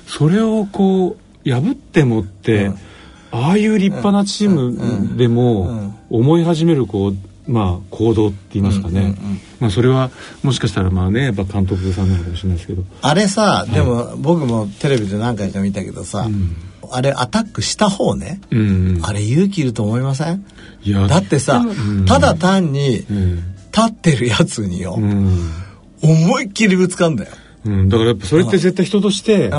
[0.07, 2.71] それをこう破ってもって、
[3.31, 7.15] ああいう立派なチームでも思い始めるこう
[7.49, 9.15] まあ行動って言いますかね、
[9.59, 10.11] まあそれは
[10.43, 12.83] もしかしたらまあねやっぱ監督さんなのかもしれないですけど。
[13.01, 16.27] あれさでも僕もテレビで何回か見たけどさ、
[16.91, 18.63] あれアタックした方ね、うんう
[18.99, 19.05] ん。
[19.05, 20.45] あれ勇気いると思いません？
[20.83, 21.07] いや。
[21.07, 21.65] だってさ、
[22.07, 23.43] ただ単にうん。
[23.71, 25.51] 立ってるやつによ、うん。
[26.01, 27.31] 思いっきりぶつかんだよ。
[27.65, 29.51] うん、だからやっぱそれって絶対人として、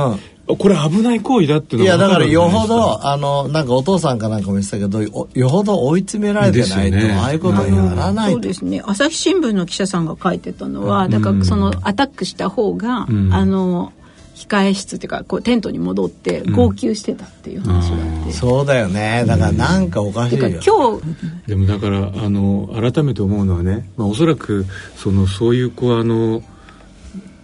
[0.56, 7.12] これ危ない行為だっていういや、だからよほど、あの、なんかお父さんかなんかも言ってたけど、およほど追い詰められてないと、ね。
[7.12, 8.32] ああいうことにならないと。
[8.34, 8.82] そうですね。
[8.84, 13.30] 朝日新聞の記者さんが書いてたのは、だからそのアタックした方が、ん。
[13.32, 13.92] あの
[14.40, 19.24] 控え室っていうかこうテントに戻って号泣してたっていう話があって、そうだよね。
[19.26, 20.42] だからなんかおかしいよ。
[20.42, 21.02] だから今日
[21.46, 24.64] でもだからあの改めて思うのはね、まあ、おそらく
[24.96, 26.42] そのそういうこうあの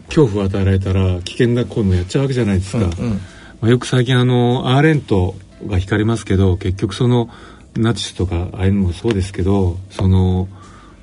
[0.08, 2.90] 恐怖を与えられたら危険な行為もやっちゃうわけじゃないですか、うん
[3.60, 5.34] まあ、よく最近あのアーレント
[5.66, 7.30] が引かれますけど結局その
[7.74, 10.48] ナチスとかああいうのもそうですけどその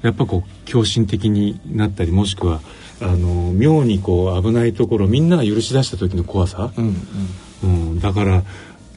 [0.01, 2.61] やっぱこう狂信的になったりもしくは
[3.01, 6.95] あの妙にこう危ないところをみんなが許し出した時の怖さ、うん
[7.63, 7.91] うん。
[7.91, 8.43] うん、だから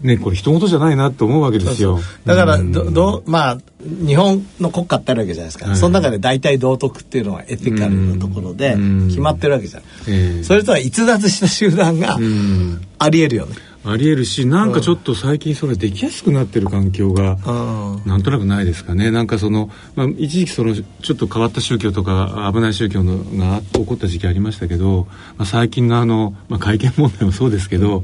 [0.03, 1.99] ねこれ人事じゃないなと思うわけですよ。
[2.25, 2.73] だからうん。
[2.73, 5.77] どどうまあ日本の国家ってあるわけじゃないですか、はい。
[5.77, 9.09] その中で大体道徳っていうのはエティカルなところでうん。
[9.09, 12.81] 決まってるわけじゃん、ええそれとは逸脱した集団がうん。
[12.99, 13.57] ありえるよね、
[13.89, 28.03] ありえるしなんかちょっと最近それできやすくなってる環境がうんなんとなくないですかねなんかその、まあ、一時期そのちょっと変わった宗教とか危ない宗教のが起こった時期ありましたけど、まあ、最近のあの、まあ、会見問題もそうですけど、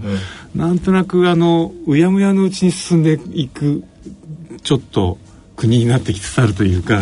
[0.55, 3.83] なんとなくあのうやむやのうちに進んでいく
[4.63, 5.19] ちょっと
[5.57, 7.01] 国になってきつつあるというか。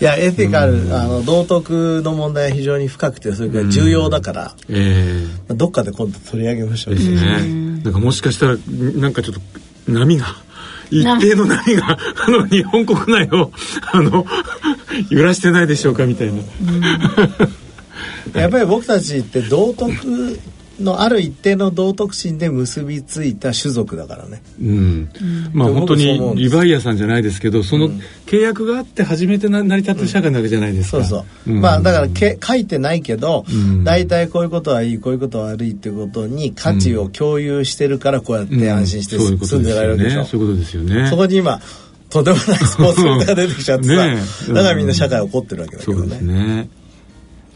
[0.00, 5.54] いやエティカル、あの道徳の問題は非常に深くてそれから重要だから、ええ。
[5.54, 6.94] どっかで今度取り上げましょう。
[6.94, 7.82] ですね。
[7.84, 8.56] なんかもしかしたら
[8.96, 9.40] なんかちょっと
[9.90, 10.26] 波が
[10.90, 13.50] 一定の波があの日本国内を
[13.92, 14.26] あの
[15.10, 16.42] 揺らしてないでしょうかみたいな。
[18.34, 20.38] やっぱり僕たちって道徳
[20.80, 24.42] のある一定の道徳心で結びついた種族だからね。
[24.60, 25.10] うん、
[25.52, 26.04] まあでも本当に
[26.36, 27.88] リヴァイアさんじゃないですけどその
[28.26, 31.60] 契約があって初めてな成り立ってる社会なわけじゃないですか、そうそう、ん。
[31.60, 33.84] まあだからけ書いてないけどうん。
[33.84, 41.08] 大体、こういうことはいいこういうことは悪いっていうことに価値を共有してるからこうやって安心してうんそういうこと住んでられるわけでしょ、そういうことですよね。
[41.08, 41.60] そこに今
[42.10, 44.52] とんでもないスポーツメーカー出てきちゃってさ、 ねえ。
[44.52, 46.68] だからみんな社会怒ってるわけだけどそうですねね。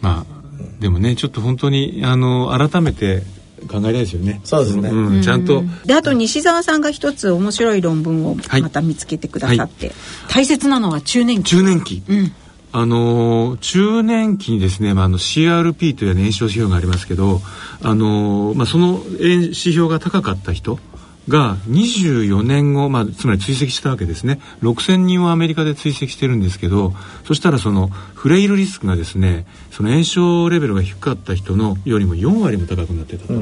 [0.00, 0.41] まあ
[0.82, 3.22] でもねちょっと本当にあの改めて
[3.68, 4.40] 考えたいですよね。
[4.44, 4.90] そうですね。
[4.90, 5.22] ん。
[5.22, 8.62] ちゃんと、であと西澤さんが一つ面白い論文をはい。
[8.62, 9.92] また見つけてくださって、
[10.28, 11.50] 大切なのは中年期。
[11.50, 12.32] 中年期、うん。
[12.74, 17.40] あのー中年期にですね、まあ、あの CRP という燃焼指標がありますけど、
[17.82, 20.78] あのーまあ、その指標が高かった人
[21.28, 24.40] が24年後、まあ、つまり追跡したわけですね。
[24.62, 26.92] 6000人をアメリカで追跡してるんですけど
[27.24, 33.34] そしたらそのフレイルリスクがですねその炎症レベルが低かった人のよりも4割も高くなってたと。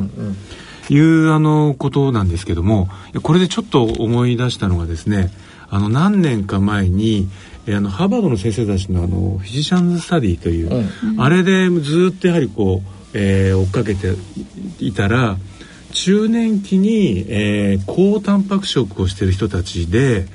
[0.92, 2.88] いうあのことなんですけども
[3.22, 5.30] これでちょっと思い出したのがですね
[5.68, 7.28] あの何年か前に
[7.66, 10.88] えあのハーバードの先生たちのあのフィジシャンズ・スタディという、
[11.18, 14.14] あれでずっとやはりこう、えー追っかけて
[14.78, 15.36] いたら
[15.92, 20.26] 中年期に、えー高タンパク食をしてる人たちで、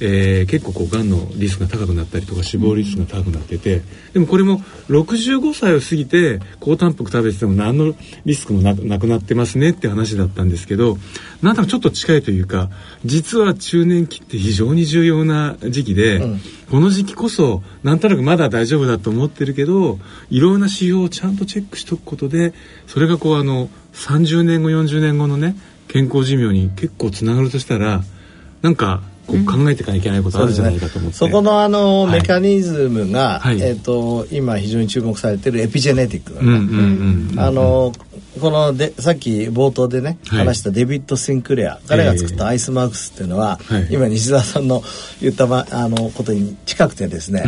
[0.00, 10.98] えー結構こうがんのリスクが高くなったりとか死亡リスクが高くなっててでもこれも65歳を過ぎて高タンパク食べてても何のリスクもななくなってますねって話だったんですけど
[11.42, 12.70] なんだかちょっと近いというか
[13.04, 16.20] 実は中年期って非常に重要な時期で、
[16.70, 19.98] この時期こそなんとなくまだ大丈夫だと思ってるけど
[20.30, 22.54] いろんな指標をちゃんとチェックしておくことで
[22.86, 25.56] それがこうあの30年後40年後のね
[25.88, 28.02] 健康寿命に結構つながるとしたら
[28.62, 32.20] なんかこう考えていかなきゃいけないことあるんじゃないかと思って、そこのあの、はい。
[32.20, 33.60] メカニズムが、はい。
[33.60, 37.92] えっ、と今非常に注目されてるエピジェネティックあの
[38.40, 40.38] このでさっき冒頭でね、はい。
[40.40, 43.88] 話したデビッド・シンクレア彼が作ったアイスマークスっていうのは、はい。
[43.90, 44.82] 今西澤さんの
[45.20, 47.44] 言った、ま、あのことに近くてですね、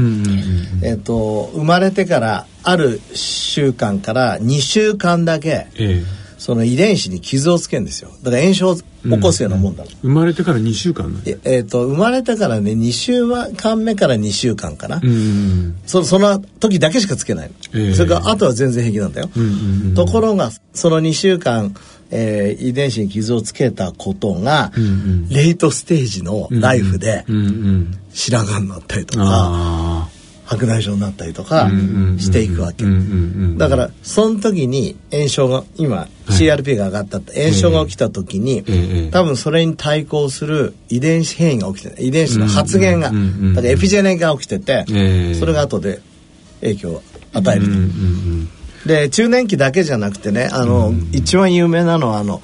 [0.82, 6.02] えっ、と生まれてからある週間から2週間だけえ
[6.46, 8.10] その遺伝子に傷をつけるんですよ。
[8.22, 8.84] だから炎症を起
[9.20, 11.20] こすようなもんだの、え生まれてから2週間ね。
[11.24, 17.94] ええーと生まれてからね2週間目から2週間かな、うんうんそその時だけしかつけないの、ええ。
[17.94, 19.50] それからあとは全然平気なんだよ、うんうん
[19.88, 19.94] うん。
[19.96, 21.74] ところがその2週間、
[22.12, 25.28] えー遺伝子に傷をつけたことが、うんうん。
[25.28, 29.95] レイトステージのライフでうんうん白髪になったりとか、あ
[30.46, 31.68] 白内障になったりとか
[32.18, 32.84] していくわけ、
[33.56, 45.34] だからその時に炎症が今 CRP が上がったって炎症が起きた時に、ええ多分それに対抗する遺伝子変異が起きて遺伝子の発現が、だからエピジェネが起きてて、ええ。
[45.34, 46.00] そそれが後で
[46.60, 47.66] 影響を与える
[48.82, 52.42] と、で中年期だけじゃなくてねあの、一番有名なのはあの、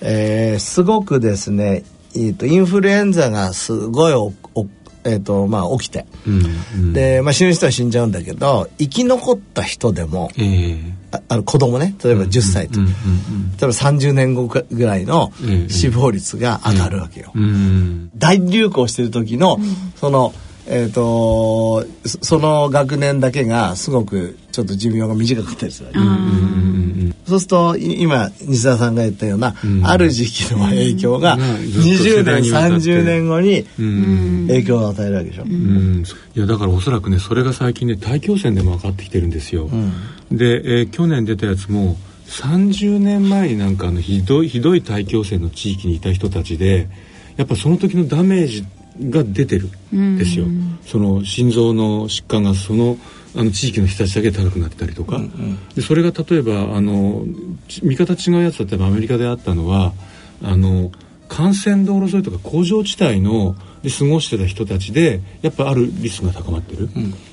[0.00, 1.84] えー、すごくですね、
[2.16, 4.66] えー、とインフルエンザがすごいおお
[5.06, 6.42] えーとまあ、起きて、うん
[6.74, 6.92] うん。
[6.92, 10.96] で、まあ、死ぬ人は死んじゃうんだけど生き残った人でもええ。
[11.12, 12.92] ああの子供ね例えば10歳と、うんうん
[13.56, 15.70] 例えば30年後ぐらいのええ。
[15.70, 17.30] 死亡率が上がるわけよ。
[17.34, 18.10] うんうん。
[18.16, 19.58] 大流行してる時の、
[19.94, 20.34] その
[20.68, 26.16] えっ、とそその学年だけがすごくちょっと寿命が短かったりするわけ、うんうんう
[26.72, 26.75] ん
[27.26, 29.84] そうするとい今西田さんが言ったような、ん。
[29.84, 31.40] ある時期の影響がうん。
[31.42, 32.74] 20年ずっと世代にわたって。
[32.76, 34.46] 30年後にうん。
[34.48, 35.42] 影響を与えるわけでしょ。
[35.42, 36.04] うん。
[36.34, 39.68] いやだからおそらくねそれが最近ね大気汚染でも分かってきてるんですよ、
[40.30, 41.96] で、えー去年出たやつも
[42.28, 46.88] 30年前になんかあのひどいひどい大気汚染の地域にいた人たちで
[47.36, 48.64] やっぱその時のダメージ
[49.10, 50.46] が出てるんですよ、
[50.86, 52.96] その心臓の疾患がその
[53.36, 55.20] あの地域の人たちだけ高くなってたりとか、
[55.74, 57.24] でそれが例えばあの
[57.68, 59.92] ち見方違うやつだったらアメリカであったのは
[60.42, 60.90] あの
[61.30, 66.88] 幹線道路沿いとか工場地帯ので過ごしてた人たちでやっぱあるリスクが高まってる、っ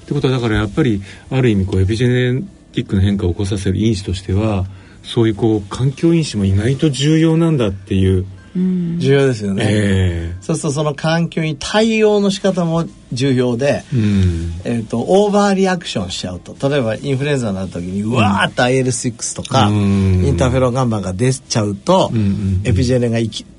[0.05, 2.41] てことはだからやっぱりある意味こうエピジェネ
[2.73, 4.65] ティックな変化を起こさせる因子としては
[5.03, 9.65] そういうこう環境因子も意外と重要なんだっていう、重要ですよね。
[9.67, 14.53] えそうするとその環境に対応の仕方も重要で、えうん。
[14.63, 20.25] えー、とオーバーリアクションしちゃうと例えばインフルエンザになった時にうわーっと IL6 とか、うん。
[20.25, 23.49] インターフェロンガンマが出ちゃうと、んうんエピジェネが生き効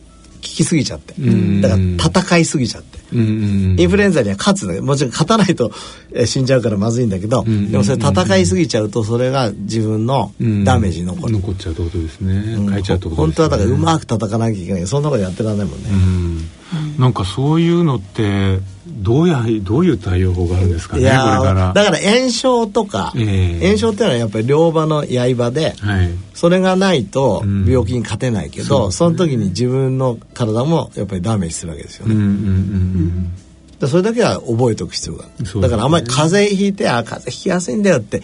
[0.51, 1.61] きすぎちゃって、ん。
[1.61, 1.83] だから
[2.23, 2.99] 戦いすぎちゃって。
[3.13, 5.71] インフルエンザには勝つもちろん勝たないと
[6.13, 10.65] えー死んじゃうからまずいんだけど、んでもそれ戦いすぎちゃうとそれが自分のうん。
[10.65, 12.71] ダメージに残る、残っちゃうってことですね、うん。
[12.71, 13.49] 変えちゃうってこと本ですね。
[13.49, 14.87] 当はだからうまく叩かなきゃいけない。
[14.87, 17.01] そんなことやってらんないもんね、うん。
[17.01, 18.59] なんかそういうのって
[18.95, 21.73] どうやどういう対応法があるんですかねこれから。
[21.73, 23.67] だから炎症とか、ええ。
[23.67, 26.11] 炎症っていうのはやっぱり両刃の刃で、はい。
[26.35, 27.65] それがないとうん。
[27.69, 32.15] 病気に勝てないけど、その時に自分の体もやっぱりダメージするわけですよね。
[32.15, 33.33] うんうんうん
[33.81, 35.61] でそれだけは覚えておく必要がある、ね。
[35.61, 38.23] だからあんまり風邪ひいてあ風邪ひきやすいんだよって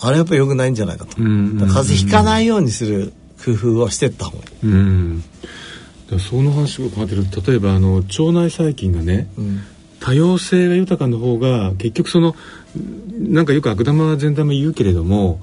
[0.00, 1.58] あれやっぱり良くないんじゃないかと、うんうんうん。
[1.58, 4.70] だから風邪ひかないようにする工夫をしていった方がいい。
[4.70, 5.24] うん。
[6.20, 9.62] その話を考えてると例えばあの腸内細菌がね、うん
[10.08, 12.34] 多様性が豊かの方が結局その
[13.18, 15.38] なんかよく悪玉善玉言うけれども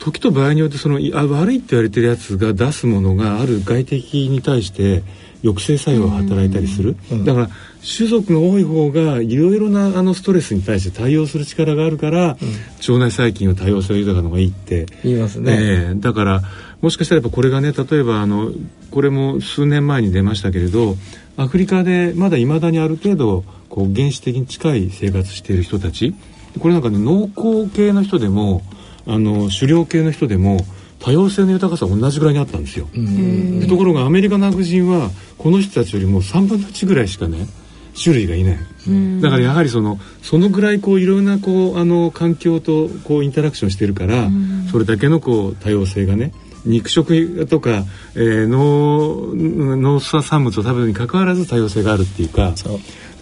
[0.00, 5.04] 時と場合によってそのいあ悪いって言われてるやつが出すものがある外敵に対して
[5.42, 7.48] 抑制作用が働いたりする、だから
[7.96, 12.36] 種族が多い方がいろいろなあのストレスに対して対応する力があるから、
[12.80, 14.86] 腸内細菌は多様性が豊かの方がいいって。
[15.04, 15.52] 言いますね。
[15.52, 15.94] ええ。
[15.94, 16.42] だから
[16.80, 18.52] もしかしたらやっぱこれがね例えばあの
[18.90, 20.96] これも数年前に出ましたけれど
[21.36, 26.14] アフリカでまだいまだにある程度こう原始的に近い生活している人たち
[26.60, 28.62] これなんかね農耕系の人でも
[29.06, 30.58] あの狩猟系の人でも
[31.00, 32.88] 多様性の豊かさ同じぐらいにあったんですよ。
[32.92, 37.46] でところがアメリカの白人はこの人たちよりも3分の1ぐらいしかね
[38.00, 44.28] 種類がいない、だからやはりそのそのぐらいこういろんなこうあの環境とこうインタラクションしてるから、
[44.70, 46.32] それだけのこう多様性がね
[46.68, 49.34] 肉食とか、えー農
[49.76, 52.54] 農産物を食べるにかかわらず多様性があるっていうか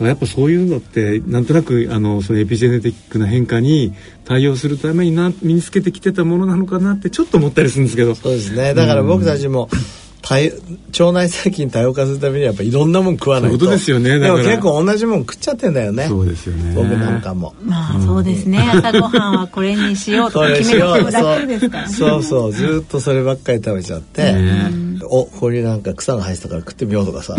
[0.01, 8.15] やっぱそういうのってなんとなくあのそのエピジェネティックな変化に対応するためにな身につけてきてたものなのかなってちょっと思ったりするんですけど。
[8.15, 8.75] そうですね。
[8.75, 13.71] だから僕たちも、多様腸内細菌多様化するためにはやっぱいろんなもん食わないと。
[13.71, 16.09] ですよねでも結構同じもん食っちゃってんだよね。
[16.09, 16.75] そうですよね。
[16.75, 17.55] 僕なんかも。
[17.63, 21.95] まあそうですね、朝ごはんはこれにしようとこか決めるのも楽ですからね。
[21.95, 27.37] そうそうずーっとそればっかり食べちゃって、ねおここになんか草が生えてたから食ってみようとかさ。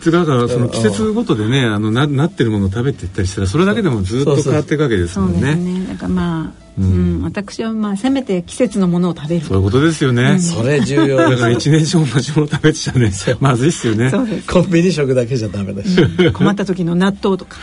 [0.00, 5.86] つうかだからその季節ごとでねあのななってるものを食べていったりしたらそれだけでもずっと変わっていくわけですそうですもんねね。
[5.86, 7.22] だからまあ、うん。
[7.22, 11.16] 私はまあせめて季節のものを食べるそういうことですよね、それ重要。
[11.16, 13.12] だから一年中同じもの食べてちゃね。
[13.40, 14.10] まずいっすよね。
[14.10, 14.46] そうです。
[14.46, 17.58] コンビニ食だけじゃダメだし、困った時の納豆とか。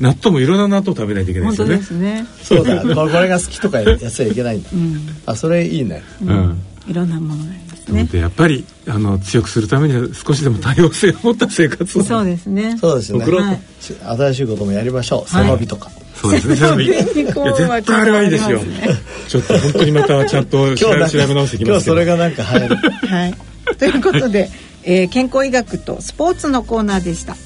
[0.00, 2.26] 納豆もいろんな納豆食べないといけない本ですよね。
[2.48, 2.58] 当ですね。
[2.58, 2.82] そうだ。
[2.82, 4.68] これこれが好きとかやっちゃいけないんだ、
[5.26, 6.02] あそれいいね。
[6.22, 6.58] うん。
[6.88, 8.04] いろんなものがありますね。
[8.04, 12.76] でやっぱりあの強くするためには少しでも多様性を持った生活を そうですね。
[12.80, 13.60] そうですよね、送ろうとはい。
[13.80, 15.30] し新しいこともやりましょう。
[15.30, 15.46] 背はい。
[15.48, 15.90] 伸びとか、
[16.20, 16.56] そうですね。
[16.56, 18.60] 背伸び絶対あれはいいですよ。
[19.28, 21.84] ちょっと本当にまたちゃんと調べ調べ直してき今ますけど。
[21.84, 22.76] 日それがなんか流行る
[23.08, 23.34] はい。
[23.78, 24.50] ということで、
[24.84, 27.36] えー健康医学とスポーツのコーナーでした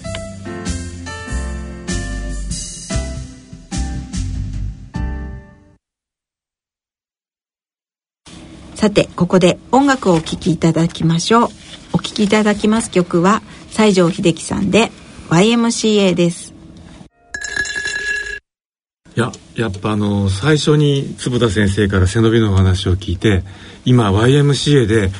[8.76, 11.48] さてここで音楽をお聴きいただきましょう。
[11.94, 14.92] お聴きいただきます曲は西城秀樹さんで
[15.30, 16.52] YMCA です。
[19.16, 23.44] いややっぱあの最初に坪田先生から背伸びのお話を聞いて
[23.86, 25.10] 今 YMCA で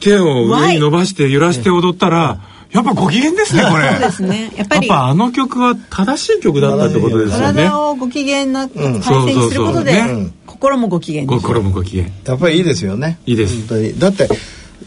[0.00, 2.40] 手を上に伸ばして揺らして踊ったら、
[2.70, 3.90] やっぱご機嫌ですねこれ。
[3.90, 4.50] そうですね。
[4.56, 7.64] やっぱりあの曲は正しい曲だったってことですよね。
[7.64, 10.24] 体をご機嫌な体うん勢にすることで、そうそうそう。
[10.24, 12.06] ね心もご機嫌に心もご機嫌。
[12.24, 13.18] やっぱりいいですよね。
[13.26, 13.58] いいです。
[13.68, 13.98] 本当に。
[13.98, 14.28] だって、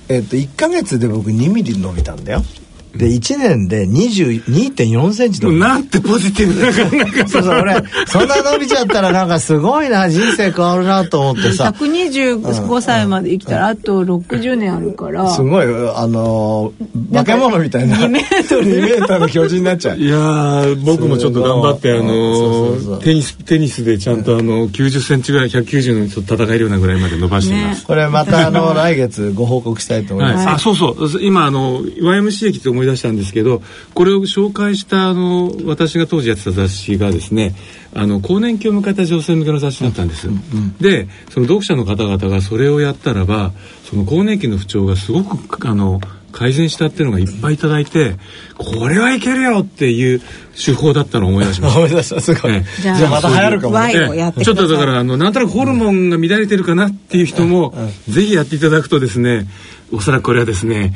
[0.10, 2.42] えっと1か月で僕2ミリ伸びたんだよ
[2.96, 7.28] で1年で22.4センチ伸びたなんてポジティブな考え方。
[7.30, 7.76] そうそう俺
[8.08, 11.74] そんな伸びちゃったらなんかすごいな人生変わるなと思ってさ。
[11.78, 15.30] 125歳まで生きたらあと60年あるから。
[15.30, 17.98] すごいあのー化け物みたいな。
[17.98, 18.64] 2メートル。
[18.64, 19.98] 2メートルの巨人になっちゃう。
[19.98, 30.36] いやー僕もちょっと頑張ってあのテニステニスでちゃんとあの90センチぐらい190の人と戦えるようなぐらいまで伸ばしています、これまたあの来月ご報告したいと思いはい。
[30.36, 31.22] ます、あそうそう。
[31.22, 33.62] 今あの YMC 駅って思い出したんですけど
[33.94, 37.56] これを紹介したあの私が当時やってた雑誌がですね
[37.94, 40.28] あの更年期を迎えた女性向けの雑誌だったんです、
[40.80, 43.52] でその読者の方々がそれをやったらば
[43.90, 46.00] その更年期の不調がすごくあの
[46.32, 48.16] 改善したっていうのがいっぱいいただいて
[48.58, 50.22] これはいけるよっていう
[50.56, 52.34] 手法だったのを思い出しました 思い出したす。
[52.36, 54.34] ごい、えじゃあじゃあまた流行るかもね。
[54.44, 57.74] ちょっとだからあのなんとなくホルモンが乱れてるかなっていう人も、
[58.08, 59.48] ぜひやっていただくとですね
[59.92, 60.94] おそらくこれはですね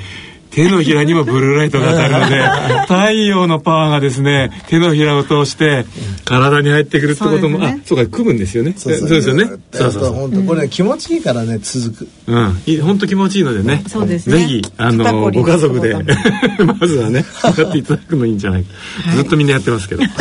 [0.53, 2.47] 手のひらにもブルーライトが当たるので
[2.81, 5.85] 太陽のパワーがですね手のひらを通して
[6.25, 7.79] 体に入ってくるってことも、ね。
[7.83, 8.73] あそうか組むんですよね。
[8.77, 9.45] そうですよね。
[9.71, 10.13] そうそうそう。
[10.13, 12.09] 本当これ気持ちいいからね続く。
[12.27, 13.83] うん、いい本当気持ちいいのでね。
[13.87, 14.37] そうですね。
[14.37, 16.03] ぜひ、あの、ご家族で、の
[16.79, 18.69] まずはね、やっていただくのいいんじゃないか。
[19.15, 20.03] ずっとみんなやってますけど。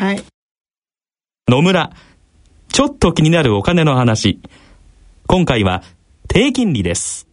[0.00, 0.22] はい。
[1.48, 1.90] 野村。
[2.72, 4.40] ちょっと気になるお金の話。
[5.26, 5.82] 今回は
[6.28, 7.27] 低金利です。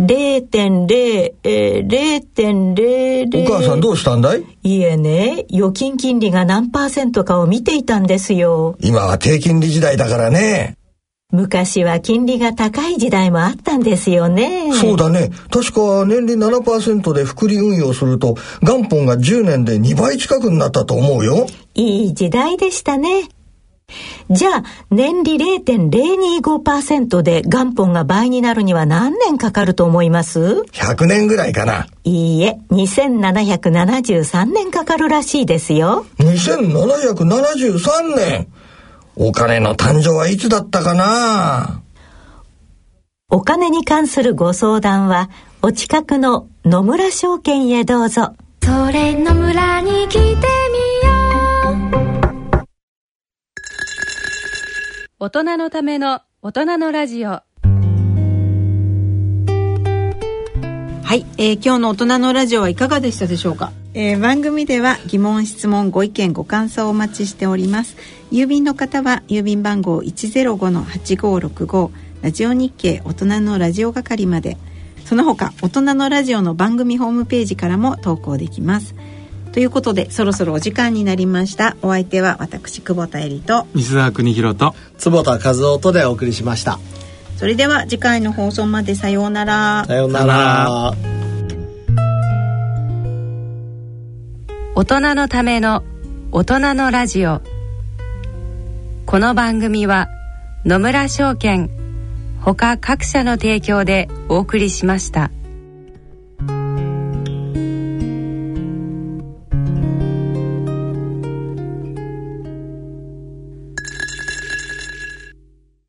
[0.00, 3.44] 0.0、えー、0.00。
[3.44, 4.44] お母さんどうしたんだい？
[4.62, 8.76] いえね、預金金利が何パーセントかを見ていたんですよ。
[8.80, 10.76] 今は低金利時代だからね。
[11.32, 14.72] 昔は金利が高い時代もあったんですよね。
[14.72, 15.30] そうだね。
[15.50, 21.46] 確か年利7%で複利運用すると元本が10年で2倍近くになったと思うよ。
[21.74, 23.28] いい時代でしたね。
[24.30, 24.62] じゃあ、
[24.92, 31.88] 年利0.025%で元本が倍になるには何年かかると思います？100年ぐらいかな。
[32.04, 36.06] いいえ、2773年かかるらしいですよ。
[36.20, 38.46] 2773年。
[39.16, 41.82] お金の誕生はいつだったかな？
[43.28, 45.28] お金に関するご相談は、
[45.60, 48.34] お近くの野村証券へどうぞ。
[48.62, 50.46] それの村に来て
[55.22, 57.28] 大人のための大人のラジオ。
[57.28, 57.44] は
[61.12, 67.98] い、えー今日の大人のラジオはいかがでしたでしょうか、えー番組では疑問質問ご意見ご感想をお待ちしております。
[68.32, 71.90] 郵便の方は郵便番号105-8565
[72.22, 74.56] ラジオ日経大人のラジオ係まで。
[75.04, 78.94] その他大人のラジオの番組ホームページからも投稿できます
[79.52, 81.76] ということでそろそろお時間になりました。
[81.82, 86.78] お相手は私久保田恵里と西澤邦弘と、坪田和夫とでお送りしました。
[87.36, 89.84] それでは次回の放送までさようなら。
[89.86, 90.94] さようなら。
[94.76, 95.82] 大人のための
[96.32, 97.40] 大人のラジオ。
[99.06, 100.08] この番組は
[100.64, 101.68] 野村証券
[102.40, 105.32] ほか各社の提供でお送りしました。